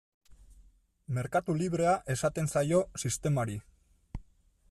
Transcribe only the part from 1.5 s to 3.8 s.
librea esaten zaio sistemari.